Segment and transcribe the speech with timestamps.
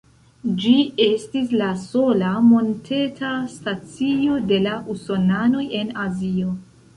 [0.61, 0.69] Ĝi
[1.07, 6.57] estis la sola monteta stacio de la Usonanoj en Azio.